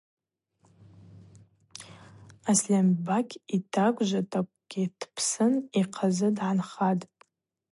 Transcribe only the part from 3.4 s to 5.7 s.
йтагвжватӏакӏвгьи дпсын,